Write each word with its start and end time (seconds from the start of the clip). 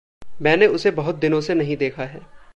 मैंने 0.41 0.67
उसे 0.67 0.91
बहुत 0.91 1.15
दिनों 1.15 1.41
से 1.41 1.53
नहीं 1.53 1.77
देखा 1.77 2.03
है। 2.03 2.21